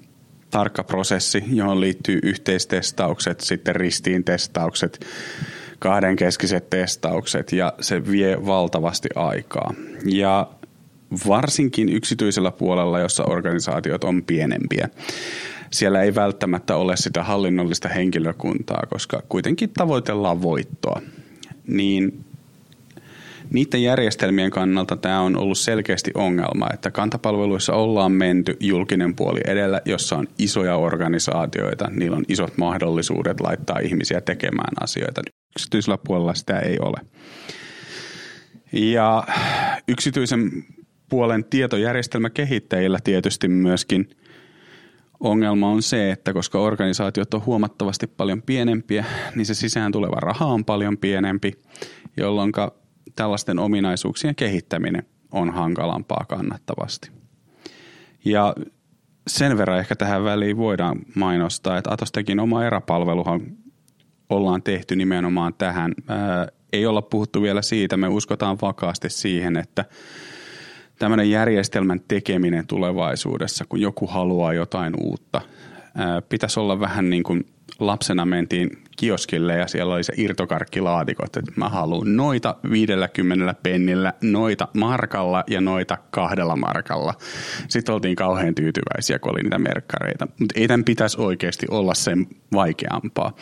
tarkka 0.55 0.85
prosessi, 0.85 1.45
johon 1.53 1.81
liittyy 1.81 2.19
yhteistestaukset, 2.23 3.41
sitten 3.41 3.77
ristiintestaukset, 3.77 5.07
kahdenkeskiset 5.79 6.71
testaukset 6.71 7.53
ja 7.53 7.73
se 7.81 8.11
vie 8.11 8.47
valtavasti 8.47 9.09
aikaa. 9.15 9.75
Ja 10.05 10.51
varsinkin 11.29 11.89
yksityisellä 11.89 12.51
puolella, 12.51 13.01
jossa 13.01 13.25
organisaatiot 13.25 14.05
on 14.05 14.23
pienempiä. 14.23 14.89
Siellä 15.71 16.03
ei 16.03 16.15
välttämättä 16.15 16.77
ole 16.77 16.97
sitä 16.97 17.23
hallinnollista 17.23 17.89
henkilökuntaa, 17.89 18.83
koska 18.91 19.23
kuitenkin 19.29 19.71
tavoitellaan 19.71 20.43
voittoa. 20.43 21.01
Niin 21.67 22.25
niiden 23.51 23.83
järjestelmien 23.83 24.51
kannalta 24.51 24.97
tämä 24.97 25.21
on 25.21 25.37
ollut 25.37 25.59
selkeästi 25.59 26.11
ongelma, 26.15 26.67
että 26.75 26.91
kantapalveluissa 26.91 27.75
ollaan 27.75 28.13
menty 28.13 28.57
julkinen 28.61 29.15
puoli 29.17 29.41
edellä, 29.47 29.81
jossa 29.85 30.17
on 30.17 30.27
isoja 30.39 30.77
organisaatioita, 30.77 31.91
niillä 31.91 32.17
on 32.17 32.25
isot 32.29 32.59
mahdollisuudet 32.59 33.41
laittaa 33.41 33.79
ihmisiä 33.79 34.21
tekemään 34.21 34.75
asioita. 34.81 35.23
Yksityisellä 35.57 35.99
puolella 36.07 36.35
sitä 36.35 36.59
ei 36.59 36.77
ole. 36.81 37.01
Ja 38.73 39.25
yksityisen 39.89 40.51
puolen 41.09 41.45
tietojärjestelmäkehittäjillä 41.45 42.99
tietysti 43.05 43.49
myöskin 43.49 44.11
ongelma 45.21 45.69
on 45.69 45.83
se, 45.83 46.11
että 46.11 46.33
koska 46.33 46.59
organisaatiot 46.59 47.35
on 47.35 47.47
huomattavasti 47.47 48.07
paljon 48.07 48.43
pienempiä, 48.43 49.05
niin 49.35 49.47
se 49.47 49.55
sisään 49.55 49.93
tuleva 49.93 50.21
raha 50.21 50.47
on 50.47 50.65
paljon 50.65 50.99
pienempi, 50.99 51.53
jolloin 52.17 52.53
tällaisten 53.17 53.59
ominaisuuksien 53.59 54.35
kehittäminen 54.35 55.07
on 55.33 55.51
hankalampaa 55.51 56.25
kannattavasti. 56.29 57.11
Ja 58.25 58.55
sen 59.27 59.59
verran 59.59 59.79
ehkä 59.79 59.97
tähän 59.97 60.25
väliin 60.25 60.57
voidaan 60.57 60.99
mainostaa, 61.15 61.79
että 61.79 61.93
Atostekin 61.93 62.41
oma 62.41 62.65
eräpalveluhan 62.65 63.41
ollaan 64.29 64.63
tehty 64.63 64.97
nimenomaan 64.97 65.55
tähän. 65.55 65.95
Ää, 66.09 66.49
ei 66.73 66.87
olla 66.87 67.03
puhuttu 67.03 67.43
vielä 67.43 67.63
siitä, 67.63 67.97
me 67.97 68.09
uskotaan 68.09 68.59
vakaasti 68.63 69.11
siihen, 69.11 69.57
että 69.57 69.85
tämmöinen 70.99 71.31
järjestelmän 71.31 72.01
tekeminen 72.09 72.67
tulevaisuudessa, 72.67 73.65
kun 73.69 73.81
joku 73.81 74.07
haluaa 74.07 74.53
jotain 74.53 74.95
uutta, 75.01 75.41
ää, 75.95 76.23
pitäisi 76.23 76.61
olla 76.61 76.81
vähän 76.81 77.11
niin 77.11 77.23
kuin 77.23 77.47
lapsena 77.79 78.27
mentiin 78.27 78.84
kioskille 78.97 79.57
ja 79.57 79.67
siellä 79.67 79.95
oli 79.95 80.05
se 80.05 80.13
irtokarkkilaatikot, 80.17 81.37
että 81.37 81.53
mä 81.57 81.69
haluan 81.69 82.17
noita 82.17 82.57
50 82.71 83.55
pennillä, 83.63 84.13
noita 84.23 84.69
markalla 84.75 85.45
ja 85.51 85.61
noita 85.61 85.99
kahdella 86.11 86.57
markalla. 86.57 87.15
Sitten 87.69 87.95
oltiin 87.95 88.17
kauhean 88.17 88.55
tyytyväisiä, 88.55 89.19
kun 89.19 89.33
oli 89.33 89.43
niitä 89.43 89.59
merkkareita. 89.59 90.29
Mutta 90.41 90.61
ei 90.61 90.69
tämän 90.69 90.85
pitäisi 90.85 91.21
oikeasti 91.21 91.67
olla 91.71 91.95
sen 91.95 92.27
vaikeampaa. 92.53 93.37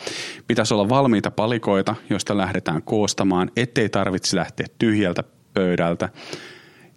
Pitäisi 0.47 0.73
olla 0.73 0.89
valmiita 0.89 1.31
palikoita, 1.31 1.95
joista 2.09 2.37
lähdetään 2.37 2.81
koostamaan, 2.81 3.51
ettei 3.57 3.89
tarvitse 3.89 4.37
lähteä 4.37 4.67
tyhjältä 4.79 5.23
pöydältä 5.53 6.09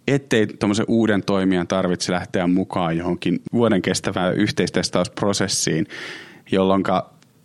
ettei 0.07 0.47
tuommoisen 0.47 0.85
uuden 0.87 1.23
toimijan 1.23 1.67
tarvitse 1.67 2.11
lähteä 2.11 2.47
mukaan 2.47 2.97
johonkin 2.97 3.41
vuoden 3.53 3.81
kestävään 3.81 4.35
yhteistestausprosessiin, 4.35 5.87
jolloin 6.51 6.83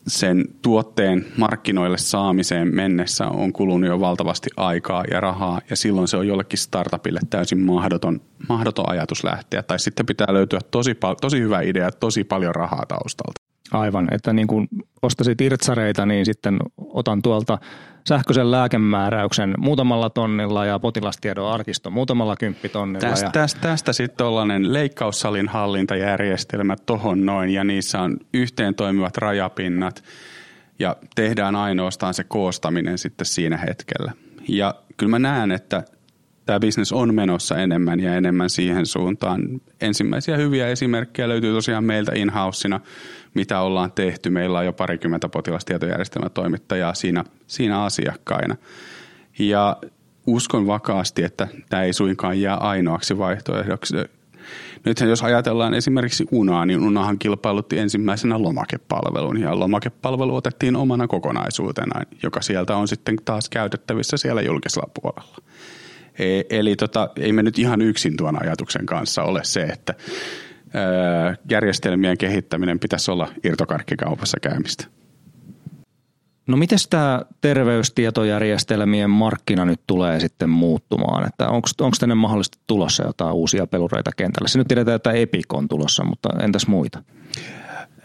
sen 0.06 0.44
tuotteen 0.62 1.26
markkinoille 1.36 1.98
saamiseen 1.98 2.74
mennessä 2.74 3.28
on 3.28 3.52
kulunut 3.52 3.88
jo 3.88 4.00
valtavasti 4.00 4.50
aikaa 4.56 5.04
ja 5.10 5.20
rahaa 5.20 5.60
ja 5.70 5.76
silloin 5.76 6.08
se 6.08 6.16
on 6.16 6.28
jollekin 6.28 6.58
startupille 6.58 7.20
täysin 7.30 7.60
mahdoton, 7.60 8.20
mahdoton 8.48 8.90
ajatus 8.90 9.24
lähteä. 9.24 9.62
Tai 9.62 9.78
sitten 9.78 10.06
pitää 10.06 10.26
löytyä 10.30 10.60
tosi, 10.70 10.96
tosi 11.20 11.40
hyvä 11.40 11.60
idea, 11.60 11.90
tosi 11.90 12.24
paljon 12.24 12.54
rahaa 12.54 12.86
taustalta. 12.88 13.42
Aivan, 13.70 14.08
että 14.14 14.32
niin 14.32 14.46
kuin 14.46 14.68
ostasit 15.02 15.40
irtsareita, 15.40 16.06
niin 16.06 16.26
sitten 16.26 16.58
otan 16.78 17.22
tuolta 17.22 17.58
sähköisen 18.08 18.50
lääkemääräyksen 18.50 19.54
muutamalla 19.58 20.10
tonnilla 20.10 20.64
ja 20.64 20.78
potilastiedon 20.78 21.52
arkisto 21.52 21.90
muutamalla 21.90 22.36
kymppitonnilla. 22.36 23.08
Tästä, 23.08 23.26
ja... 23.26 23.30
tästä, 23.30 23.60
tästä 23.60 23.92
sitten 23.92 24.16
tuollainen 24.16 24.72
leikkaussalin 24.72 25.48
hallintajärjestelmä 25.48 26.76
tohon 26.86 27.26
noin 27.26 27.50
ja 27.50 27.64
niissä 27.64 28.00
on 28.00 28.16
yhteen 28.34 28.74
toimivat 28.74 29.16
rajapinnat 29.16 30.04
ja 30.78 30.96
tehdään 31.14 31.56
ainoastaan 31.56 32.14
se 32.14 32.24
koostaminen 32.24 32.98
sitten 32.98 33.26
siinä 33.26 33.56
hetkellä. 33.56 34.12
Ja 34.48 34.74
kyllä 34.96 35.10
mä 35.10 35.18
näen, 35.18 35.52
että 35.52 35.82
tämä 36.46 36.60
bisnes 36.60 36.92
on 36.92 37.14
menossa 37.14 37.56
enemmän 37.56 38.00
ja 38.00 38.16
enemmän 38.16 38.50
siihen 38.50 38.86
suuntaan. 38.86 39.60
Ensimmäisiä 39.80 40.36
hyviä 40.36 40.68
esimerkkejä 40.68 41.28
löytyy 41.28 41.54
tosiaan 41.54 41.84
meiltä 41.84 42.12
in 42.14 42.30
mitä 43.34 43.60
ollaan 43.60 43.92
tehty. 43.92 44.30
Meillä 44.30 44.58
on 44.58 44.64
jo 44.64 44.72
parikymmentä 44.72 45.28
potilastietojärjestelmätoimittajaa 45.28 46.94
siinä, 46.94 47.24
siinä 47.46 47.82
asiakkaina. 47.82 48.56
Ja 49.38 49.76
uskon 50.26 50.66
vakaasti, 50.66 51.24
että 51.24 51.48
tämä 51.68 51.82
ei 51.82 51.92
suinkaan 51.92 52.40
jää 52.40 52.56
ainoaksi 52.56 53.18
vaihtoehdoksi. 53.18 53.96
Nythän 54.84 55.10
jos 55.10 55.22
ajatellaan 55.22 55.74
esimerkiksi 55.74 56.26
Unaa, 56.30 56.66
niin 56.66 56.82
Unahan 56.82 57.18
kilpailutti 57.18 57.78
ensimmäisenä 57.78 58.42
lomakepalvelun 58.42 59.40
ja 59.40 59.58
lomakepalvelu 59.58 60.36
otettiin 60.36 60.76
omana 60.76 61.06
kokonaisuutena, 61.06 62.00
joka 62.22 62.42
sieltä 62.42 62.76
on 62.76 62.88
sitten 62.88 63.16
taas 63.24 63.48
käytettävissä 63.48 64.16
siellä 64.16 64.42
julkisella 64.42 64.90
puolella. 65.00 65.36
E, 66.18 66.42
eli 66.50 66.76
tota, 66.76 67.10
ei 67.16 67.32
me 67.32 67.42
nyt 67.42 67.58
ihan 67.58 67.80
yksin 67.80 68.16
tuon 68.16 68.42
ajatuksen 68.42 68.86
kanssa 68.86 69.22
ole 69.22 69.44
se, 69.44 69.62
että 69.62 69.94
järjestelmien 71.50 72.18
kehittäminen 72.18 72.78
pitäisi 72.78 73.10
olla 73.10 73.28
irtokarkkikaupassa 73.44 74.40
käymistä. 74.40 74.84
No 76.46 76.56
miten 76.56 76.78
tämä 76.90 77.22
terveystietojärjestelmien 77.40 79.10
markkina 79.10 79.64
nyt 79.64 79.80
tulee 79.86 80.20
sitten 80.20 80.50
muuttumaan? 80.50 81.26
Että 81.26 81.48
onko 81.48 81.68
tänne 82.00 82.14
mahdollisesti 82.14 82.58
tulossa 82.66 83.06
jotain 83.06 83.34
uusia 83.34 83.66
pelureita 83.66 84.10
kentällä? 84.16 84.48
Se 84.48 84.58
nyt 84.58 84.68
tiedetään, 84.68 84.96
että 84.96 85.12
Epic 85.12 85.44
on 85.52 85.68
tulossa, 85.68 86.04
mutta 86.04 86.28
entäs 86.40 86.66
muita? 86.66 87.02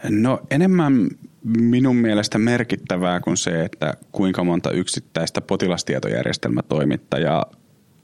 No 0.08 0.40
enemmän 0.50 1.08
minun 1.44 1.96
mielestä 1.96 2.38
merkittävää 2.38 3.20
kuin 3.20 3.36
se, 3.36 3.64
että 3.64 3.94
kuinka 4.12 4.44
monta 4.44 4.70
yksittäistä 4.70 5.40
potilastietojärjestelmätoimittajaa 5.40 7.50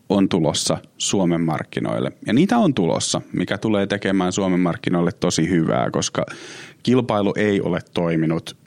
on 0.09 0.29
tulossa 0.29 0.79
Suomen 0.99 1.41
markkinoille. 1.41 2.13
Ja 2.27 2.33
niitä 2.33 2.59
on 2.59 2.75
tulossa, 2.75 3.21
mikä 3.33 3.59
tulee 3.59 3.87
tekemään 3.87 4.33
Suomen 4.33 4.61
markkinoille 4.61 5.13
tosi 5.13 5.49
hyvää, 5.49 5.91
koska 5.91 6.27
kilpailu 6.83 7.33
ei 7.37 7.61
ole 7.61 7.79
toiminut 7.95 8.65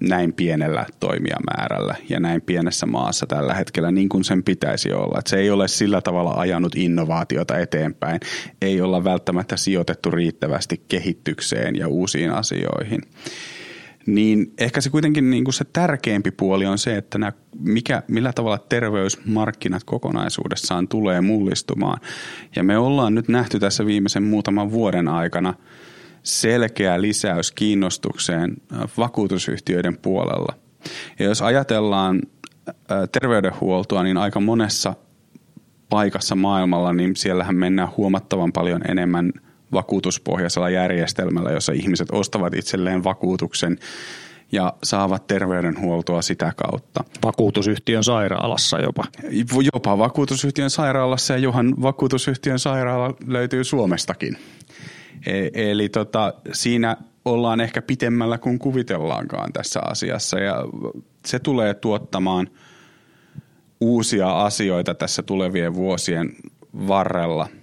näin 0.00 0.32
pienellä 0.32 0.86
toimijamäärällä 1.00 1.94
ja 2.08 2.20
näin 2.20 2.42
pienessä 2.42 2.86
maassa 2.86 3.26
tällä 3.26 3.54
hetkellä 3.54 3.90
niin 3.90 4.08
kuin 4.08 4.24
sen 4.24 4.42
pitäisi 4.42 4.92
olla. 4.92 5.18
Että 5.18 5.30
se 5.30 5.36
ei 5.36 5.50
ole 5.50 5.68
sillä 5.68 6.00
tavalla 6.00 6.34
ajanut 6.36 6.76
innovaatiota 6.76 7.58
eteenpäin, 7.58 8.20
ei 8.62 8.80
olla 8.80 9.04
välttämättä 9.04 9.56
sijoitettu 9.56 10.10
riittävästi 10.10 10.84
kehitykseen 10.88 11.76
ja 11.76 11.88
uusiin 11.88 12.30
asioihin 12.30 13.00
niin 14.06 14.52
ehkä 14.58 14.80
se 14.80 14.90
kuitenkin 14.90 15.30
niin 15.30 15.44
kuin 15.44 15.54
se 15.54 15.64
tärkeämpi 15.64 16.30
puoli 16.30 16.66
on 16.66 16.78
se, 16.78 16.96
että 16.96 17.18
nämä, 17.18 17.32
mikä, 17.58 18.02
millä 18.08 18.32
tavalla 18.32 18.58
terveysmarkkinat 18.58 19.84
kokonaisuudessaan 19.84 20.88
tulee 20.88 21.20
mullistumaan. 21.20 22.00
Ja 22.56 22.62
me 22.62 22.78
ollaan 22.78 23.14
nyt 23.14 23.28
nähty 23.28 23.58
tässä 23.58 23.86
viimeisen 23.86 24.22
muutaman 24.22 24.70
vuoden 24.70 25.08
aikana 25.08 25.54
selkeä 26.22 27.00
lisäys 27.00 27.52
kiinnostukseen 27.52 28.56
äh, 28.72 28.80
vakuutusyhtiöiden 28.96 29.98
puolella. 29.98 30.54
Ja 31.18 31.24
jos 31.24 31.42
ajatellaan 31.42 32.22
äh, 32.68 32.74
terveydenhuoltoa, 33.12 34.02
niin 34.02 34.16
aika 34.16 34.40
monessa 34.40 34.94
paikassa 35.88 36.34
maailmalla, 36.34 36.92
niin 36.92 37.16
siellähän 37.16 37.56
mennään 37.56 37.88
huomattavan 37.96 38.52
paljon 38.52 38.90
enemmän– 38.90 39.32
vakuutuspohjaisella 39.72 40.70
järjestelmällä, 40.70 41.50
jossa 41.50 41.72
ihmiset 41.72 42.08
ostavat 42.12 42.54
itselleen 42.54 43.04
vakuutuksen 43.04 43.78
ja 44.52 44.72
saavat 44.82 45.26
terveydenhuoltoa 45.26 46.22
sitä 46.22 46.52
kautta. 46.56 47.04
Vakuutusyhtiön 47.22 48.04
sairaalassa 48.04 48.78
jopa. 48.78 49.04
Jopa 49.74 49.98
vakuutusyhtiön 49.98 50.70
sairaalassa 50.70 51.34
ja 51.34 51.38
johan 51.38 51.74
vakuutusyhtiön 51.82 52.58
sairaala 52.58 53.14
löytyy 53.26 53.64
Suomestakin. 53.64 54.36
E- 55.26 55.70
eli 55.70 55.88
tota, 55.88 56.34
siinä 56.52 56.96
ollaan 57.24 57.60
ehkä 57.60 57.82
pitemmällä 57.82 58.38
kuin 58.38 58.58
kuvitellaankaan 58.58 59.52
tässä 59.52 59.80
asiassa 59.84 60.40
ja 60.40 60.64
se 61.26 61.38
tulee 61.38 61.74
tuottamaan 61.74 62.48
uusia 63.80 64.30
asioita 64.30 64.94
tässä 64.94 65.22
tulevien 65.22 65.74
vuosien 65.74 66.36
varrella– 66.88 67.48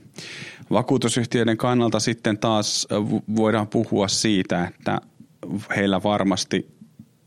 Vakuutusyhtiöiden 0.72 1.58
kannalta 1.58 2.00
sitten 2.00 2.38
taas 2.38 2.88
voidaan 3.36 3.68
puhua 3.68 4.08
siitä, 4.08 4.66
että 4.68 5.02
heillä 5.76 6.04
varmasti 6.04 6.78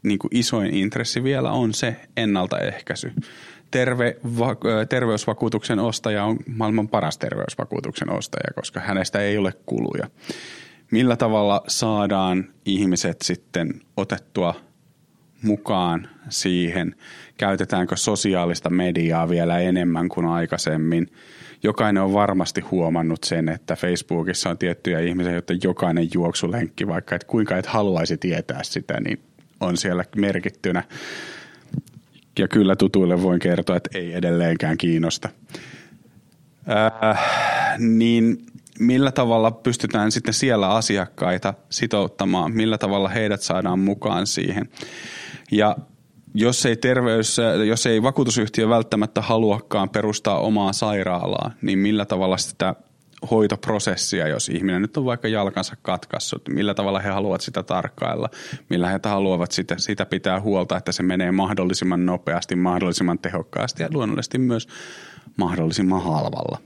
niin 0.03 0.19
kuin 0.19 0.37
isoin 0.37 0.75
intressi 0.75 1.25
vielä 1.25 1.51
on 1.51 1.75
se 1.75 1.97
ennaltaehkäisy. 2.17 3.13
Terve, 3.71 4.17
va, 4.39 4.57
terveysvakuutuksen 4.89 5.79
ostaja 5.79 6.25
on 6.25 6.37
maailman 6.47 6.89
paras 6.89 7.19
terveysvakuutuksen 7.19 8.13
ostaja, 8.13 8.55
koska 8.55 8.81
hänestä 8.81 9.21
ei 9.21 9.39
ole 9.39 9.53
kuluja. 9.67 10.11
Millä 10.91 11.17
tavalla 11.17 11.63
saadaan 11.69 12.45
ihmiset 12.65 13.23
sitten 13.23 13.81
otettua 13.97 14.55
mukaan 15.43 16.09
siihen? 16.29 16.95
Käytetäänkö 17.39 17.97
sosiaalista 17.97 18.71
mediaa 18.71 19.29
vielä 19.29 19.59
enemmän 19.59 20.09
kuin 20.09 20.27
aikaisemmin? 20.27 21.11
Jokainen 21.63 22.03
on 22.03 22.13
varmasti 22.13 22.61
huomannut 22.61 23.25
sen, 23.25 23.49
että 23.49 23.77
Facebookissa 23.77 24.51
on 24.51 24.59
tiettyjä 24.59 25.01
ihmisiä, 25.01 25.33
joita 25.33 25.53
jokainen 25.63 26.09
juoksulenkki, 26.15 26.87
vaikka 26.87 27.15
et 27.15 27.25
kuinka 27.25 27.57
et 27.57 27.67
haluaisi 27.67 28.17
tietää 28.17 28.63
sitä, 28.63 29.01
niin 29.01 29.21
on 29.61 29.77
siellä 29.77 30.05
merkittynä. 30.17 30.85
Ja 32.39 32.49
kyllä 32.49 32.77
tutuille 32.77 33.23
voin 33.23 33.41
kertoa, 33.41 33.77
että 33.77 33.99
ei 33.99 34.15
edelleenkään 34.15 34.79
kiinnosta. 34.79 35.29
Äh, 36.69 37.19
niin 37.79 38.39
millä 38.79 39.13
tavalla 39.13 39.51
pystytään 39.51 40.13
sitten 40.13 40.35
siellä 40.35 40.71
asiakkaita 40.71 41.55
sitouttamaan, 41.71 42.53
millä 42.53 42.79
tavalla 42.79 43.09
heidät 43.09 43.41
saadaan 43.41 43.79
mukaan 43.79 44.27
siihen. 44.27 44.69
Ja 45.51 45.77
jos 46.35 46.67
ei, 46.67 46.77
terveys, 46.77 47.37
jos 47.67 47.87
ei 47.87 48.03
vakuutusyhtiö 48.03 48.69
välttämättä 48.69 49.21
haluakaan 49.21 49.89
perustaa 49.89 50.41
omaa 50.41 50.73
sairaalaa, 50.73 51.51
niin 51.63 51.79
millä 51.79 52.05
tavalla 52.05 52.37
sitä 52.37 52.75
hoitoprosessia, 53.31 54.29
jos 54.29 54.49
ihminen 54.49 54.83
nyt 54.83 54.97
on 54.97 55.05
vaikka 55.05 55.29
jalkansa 55.29 55.77
katkassut, 55.83 56.49
millä 56.49 56.75
tavalla 56.75 57.01
he 57.01 57.09
haluavat 57.09 57.41
sitä 57.41 57.63
tarkkailla, 57.63 58.29
millä 58.69 58.89
he 58.89 59.01
haluavat 59.05 59.53
sitä, 59.53 59.75
sitä 59.79 60.07
pitää 60.07 60.41
huolta, 60.41 60.77
että 60.77 60.93
se 60.93 61.03
menee 61.03 61.33
mahdollisimman 61.33 62.07
nopeasti, 62.07 62.57
mahdollisimman 62.57 63.19
tehokkaasti 63.19 63.83
ja 63.83 63.89
luonnollisesti 63.93 64.39
myös 64.39 64.69
mahdollisimman 65.37 66.03
halvalla. 66.03 66.59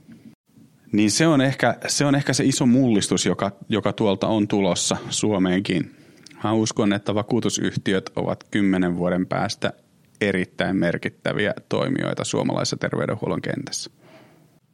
Niin 0.91 1.11
se 1.11 1.27
on 1.27 1.41
ehkä 1.41 1.75
se, 1.87 2.05
on 2.05 2.15
ehkä 2.15 2.33
se 2.33 2.43
iso 2.43 2.65
mullistus, 2.65 3.25
joka, 3.25 3.51
joka 3.69 3.93
tuolta 3.93 4.27
on 4.27 4.47
tulossa 4.47 4.97
Suomeenkin. 5.09 6.04
Mä 6.45 6.53
uskon, 6.53 6.93
että 6.93 7.15
vakuutusyhtiöt 7.15 8.11
ovat 8.15 8.43
kymmenen 8.51 8.97
vuoden 8.97 9.25
päästä 9.25 9.73
erittäin 10.21 10.75
merkittäviä 10.75 11.53
toimijoita 11.69 12.23
suomalaisessa 12.23 12.77
terveydenhuollon 12.77 13.41
kentässä. 13.41 13.91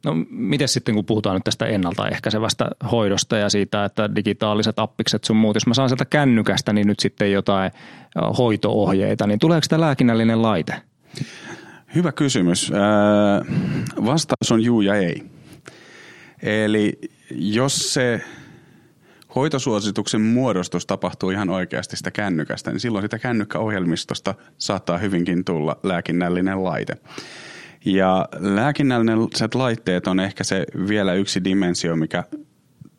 No 0.04 0.14
miten 0.30 0.68
sitten, 0.68 0.94
kun 0.94 1.04
puhutaan 1.04 1.36
nyt 1.36 1.44
tästä 1.44 1.66
ennaltaehkäisevästä 1.66 2.70
hoidosta 2.92 3.36
ja 3.36 3.50
siitä, 3.50 3.84
että 3.84 4.14
digitaaliset 4.14 4.78
appikset 4.78 5.24
sun 5.24 5.36
muut, 5.36 5.56
jos 5.56 5.66
mä 5.66 5.74
saan 5.74 5.88
sieltä 5.88 6.04
kännykästä, 6.04 6.72
niin 6.72 6.86
nyt 6.86 7.00
sitten 7.00 7.32
jotain 7.32 7.70
hoitoohjeita, 8.38 9.26
niin 9.26 9.38
tuleeko 9.38 9.66
tämä 9.68 9.80
lääkinnällinen 9.80 10.42
laite? 10.42 10.74
Hyvä 11.94 12.12
kysymys. 12.12 12.72
Vastaus 14.04 14.52
on 14.52 14.62
juu 14.62 14.80
ja 14.80 14.94
ei. 14.94 15.22
Eli 16.42 16.98
jos 17.30 17.94
se 17.94 18.20
hoitosuosituksen 19.34 20.20
muodostus 20.20 20.86
tapahtuu 20.86 21.30
ihan 21.30 21.50
oikeasti 21.50 21.96
sitä 21.96 22.10
kännykästä, 22.10 22.70
niin 22.70 22.80
silloin 22.80 23.02
sitä 23.02 23.18
kännykkäohjelmistosta 23.18 24.34
saattaa 24.58 24.98
hyvinkin 24.98 25.44
tulla 25.44 25.76
lääkinnällinen 25.82 26.64
laite. 26.64 26.96
Ja 27.84 28.28
lääkinnälliset 28.38 29.54
laitteet 29.54 30.06
on 30.06 30.20
ehkä 30.20 30.44
se 30.44 30.66
vielä 30.88 31.14
yksi 31.14 31.44
dimensio, 31.44 31.96
mikä 31.96 32.24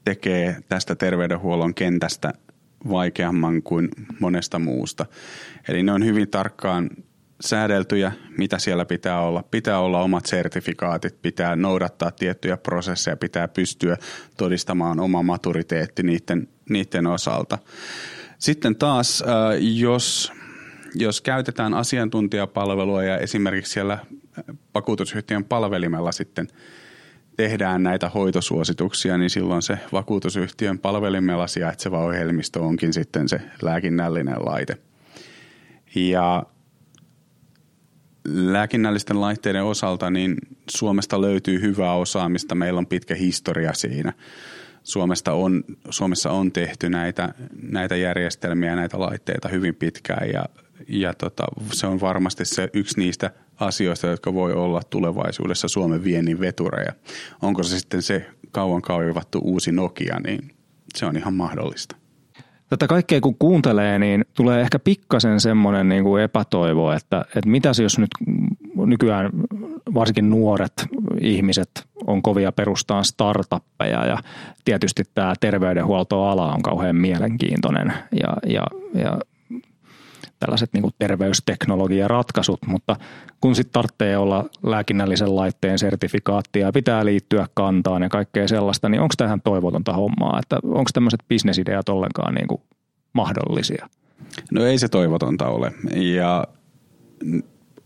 tekee 0.06 0.58
tästä 0.69 0.96
terveydenhuollon 0.96 1.74
kentästä 1.74 2.34
vaikeamman 2.89 3.63
kuin 3.63 3.89
monesta 4.19 4.60
muusta. 4.60 5.06
Eli 5.67 5.84
ne 5.84 5.91
on 5.91 6.06
hyvin 6.06 6.30
tarkkaan 6.30 6.89
säädeltyjä, 7.47 8.12
mitä 8.38 8.60
siellä 8.60 8.86
pitää 8.86 9.21
olla. 9.21 9.43
Pitää 9.51 9.79
olla 9.79 10.01
omat 10.01 10.25
sertifikaatit, 10.25 11.21
pitää 11.21 11.56
noudattaa 11.56 12.12
tiettyjä 12.12 12.58
prosesseja, 12.58 13.17
pitää 13.17 13.47
pystyä 13.47 13.97
todistamaan 14.38 14.99
oma 14.99 15.23
maturiteetti 15.23 16.03
niiden, 16.03 16.47
niiden 16.69 17.08
osalta. 17.08 17.58
Sitten 18.39 18.75
taas, 18.75 19.21
äh, 19.21 19.27
jos, 19.60 20.32
jos 20.95 21.21
käytetään 21.21 21.73
asiantuntijapalvelua 21.73 23.03
ja 23.03 23.17
esimerkiksi 23.17 23.73
siellä 23.73 23.97
vakuutusyhtiön 24.75 25.43
palvelimella 25.45 26.12
sitten 26.12 26.47
tehdään 27.38 27.84
näitä 27.84 28.10
hoitosuosituksia, 28.10 29.17
niin 29.17 29.29
silloin 29.29 29.62
se 29.62 29.77
vakuutusyhtiön 29.91 30.79
palvelimella 30.79 31.47
sijaitseva 31.47 32.03
ohjelmisto 32.03 32.65
onkin 32.65 32.93
sitten 32.93 33.29
se 33.29 33.41
lääkinnällinen 33.62 34.45
laite. 34.45 34.77
Ja 35.95 36.43
lääkinnällisten 38.25 39.21
laitteiden 39.21 39.63
osalta 39.63 40.09
niin 40.09 40.36
Suomesta 40.69 41.21
löytyy 41.21 41.62
hyvää 41.62 41.93
osaamista. 41.93 42.55
Meillä 42.55 42.77
on 42.77 42.88
pitkä 42.88 43.15
historia 43.15 43.73
siinä. 43.73 44.13
Suomesta 44.83 45.33
on, 45.33 45.63
Suomessa 45.89 46.31
on 46.31 46.51
tehty 46.51 46.89
näitä, 46.89 47.33
näitä 47.62 47.95
järjestelmiä, 47.95 48.75
näitä 48.75 48.99
laitteita 48.99 49.47
hyvin 49.47 49.75
pitkään 49.75 50.29
ja, 50.29 50.45
ja 50.88 51.13
tota, 51.13 51.43
se 51.71 51.88
on 51.88 52.01
varmasti 52.01 52.45
se 52.45 52.69
yksi 52.73 52.99
niistä 52.99 53.31
asioista, 53.59 54.07
jotka 54.07 54.33
voi 54.33 54.53
olla 54.53 54.81
tulevaisuudessa 54.89 55.67
Suomen 55.67 56.03
viennin 56.03 56.39
vetureja. 56.39 56.93
Onko 57.41 57.63
se 57.63 57.79
sitten 57.79 58.01
se 58.01 58.25
kauan 58.51 58.81
kaivattu 58.81 59.39
uusi 59.43 59.71
Nokia, 59.71 60.19
niin 60.19 60.51
se 60.95 61.05
on 61.05 61.17
ihan 61.17 61.33
mahdollista. 61.33 61.95
Tätä 62.73 62.88
kaikkea 62.88 63.21
kun 63.21 63.36
kuuntelee, 63.39 63.99
niin 63.99 64.25
tulee 64.33 64.62
ehkä 64.62 64.79
pikkasen 64.79 65.39
semmoinen 65.39 65.89
niin 65.89 66.03
kuin 66.03 66.23
epätoivo, 66.23 66.91
että, 66.91 67.25
että 67.36 67.49
mitäs 67.49 67.79
jos 67.79 67.99
nyt 67.99 68.09
nykyään 68.75 69.29
varsinkin 69.93 70.29
nuoret 70.29 70.73
ihmiset 71.21 71.69
on 72.07 72.21
kovia 72.21 72.51
perustaa 72.51 73.03
startuppeja 73.03 74.05
ja 74.05 74.17
tietysti 74.65 75.03
tämä 75.13 75.33
terveydenhuoltoala 75.39 76.53
on 76.53 76.62
kauhean 76.62 76.95
mielenkiintoinen 76.95 77.93
ja, 78.21 78.53
ja, 78.53 78.63
ja 78.93 79.17
tällaiset 80.39 80.74
niin 80.74 80.82
kuin 80.82 80.93
terveysteknologiaratkaisut, 81.00 82.60
mutta 82.67 82.96
kun 83.41 83.56
sitten 83.56 83.74
tarvitsee 83.74 84.17
olla 84.17 84.46
lääkinnällisen 84.63 85.36
laitteen 85.36 85.80
sertifikaatti 85.80 86.60
ja 86.60 86.72
pitää 86.72 87.06
liittyä 87.06 87.48
kantaan 87.54 88.02
ja 88.02 88.10
kaikkea 88.10 88.48
sellaista, 88.48 88.89
niin 88.89 89.02
onko 89.02 89.13
tähän 89.17 89.41
toivotonta 89.41 89.93
hommaa, 89.93 90.39
että 90.39 90.60
onko 90.63 90.89
tämmöiset 90.93 91.24
bisnesideat 91.28 91.89
ollenkaan 91.89 92.34
niin 92.34 92.48
kuin 92.48 92.62
mahdollisia? 93.13 93.89
No 94.52 94.65
ei 94.65 94.78
se 94.78 94.88
toivotonta 94.88 95.48
ole. 95.48 95.72
Ja 95.96 96.48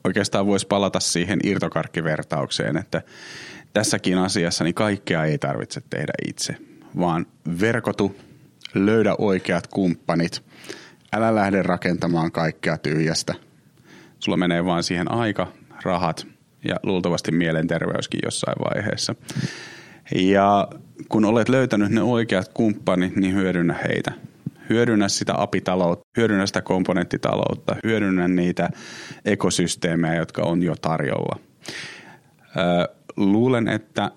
oikeastaan 0.04 0.46
voisi 0.46 0.68
palata 0.68 1.00
siihen 1.00 1.40
irtokarkkivertaukseen, 1.44 2.78
että 2.78 3.02
tässäkin 3.74 4.18
asiassa 4.18 4.64
niin 4.64 4.74
kaikkea 4.74 5.26
ei 5.26 5.38
tarvitse 5.38 5.82
tehdä 5.90 6.14
itse, 6.28 6.56
vaan 7.00 7.26
verkotu, 7.62 8.16
löydä 8.74 9.16
oikeat 9.18 9.68
kumppanit, 9.68 10.44
älä 11.14 11.36
lähde 11.36 11.62
rakentamaan 11.62 12.32
kaikkea 12.32 12.78
tyhjästä. 12.78 13.34
Sulla 14.20 14.38
menee 14.38 14.66
vaan 14.66 14.84
siihen 14.84 15.12
aika, 15.12 15.48
rahat 15.84 16.28
ja 16.64 16.76
luultavasti 16.84 17.32
mielenterveyskin 17.32 18.20
jossain 18.26 18.56
vaiheessa. 18.60 19.16
Ja 20.16 20.68
kun 21.10 21.26
olet 21.26 21.50
löytänyt 21.50 21.90
ne 21.90 22.02
oikeat 22.02 22.48
kumppanit, 22.54 23.16
niin 23.16 23.36
hyödynnä 23.36 23.74
heitä. 23.74 24.12
Hyödynnä 24.70 25.10
sitä 25.10 25.34
apitaloutta, 25.42 26.06
hyödynnä 26.18 26.46
sitä 26.46 26.62
komponenttitaloutta, 26.62 27.76
hyödynnä 27.84 28.28
niitä 28.28 28.70
ekosysteemejä, 29.26 30.16
jotka 30.16 30.42
on 30.42 30.64
jo 30.64 30.76
tarjolla. 30.76 31.40
luulen, 33.16 33.68
että 33.68 34.12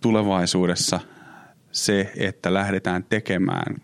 tulevaisuudessa 0.00 1.00
se, 1.72 2.12
että 2.16 2.54
lähdetään 2.54 3.04
tekemään 3.04 3.76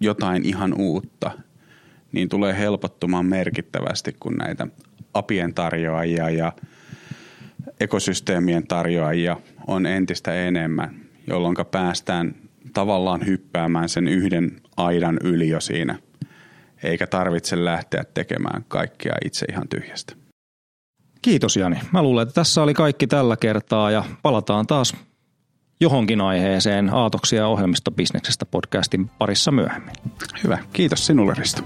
jotain 0.00 0.44
ihan 0.44 0.74
uutta, 0.78 1.30
niin 2.12 2.28
tulee 2.28 2.58
helpottumaan 2.58 3.26
merkittävästi, 3.26 4.16
kun 4.20 4.34
näitä 4.34 4.66
apien 5.14 5.54
tarjoajia 5.54 6.30
ja 6.30 6.52
ekosysteemien 7.80 8.66
tarjoajia 8.66 9.36
on 9.66 9.86
entistä 9.86 10.34
enemmän, 10.34 11.00
jolloin 11.26 11.56
päästään 11.70 12.34
tavallaan 12.72 13.26
hyppäämään 13.26 13.88
sen 13.88 14.08
yhden 14.08 14.60
aidan 14.76 15.18
yli 15.24 15.48
jo 15.48 15.60
siinä, 15.60 15.98
eikä 16.82 17.06
tarvitse 17.06 17.64
lähteä 17.64 18.04
tekemään 18.14 18.64
kaikkea 18.68 19.14
itse 19.24 19.46
ihan 19.50 19.68
tyhjästä. 19.68 20.16
Kiitos 21.22 21.56
Jani. 21.56 21.80
Mä 21.92 22.02
luulen, 22.02 22.22
että 22.22 22.34
tässä 22.34 22.62
oli 22.62 22.74
kaikki 22.74 23.06
tällä 23.06 23.36
kertaa 23.36 23.90
ja 23.90 24.04
palataan 24.22 24.66
taas 24.66 24.96
johonkin 25.80 26.20
aiheeseen 26.20 26.94
Aatoksia 26.94 27.46
ohjelmistobisneksestä 27.46 28.46
podcastin 28.46 29.10
parissa 29.18 29.50
myöhemmin. 29.50 29.94
Hyvä. 30.44 30.58
Kiitos 30.72 31.06
sinulle 31.06 31.34
Risto. 31.34 31.62